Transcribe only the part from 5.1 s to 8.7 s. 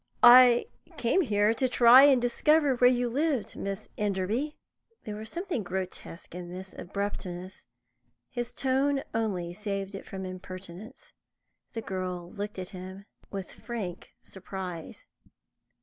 was something grotesque in this abruptness; his